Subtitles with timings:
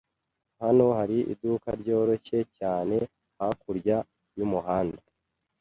[0.61, 2.95] Hano hari iduka ryoroshye cyane
[3.39, 3.97] hakurya
[4.37, 5.01] y'umuhanda.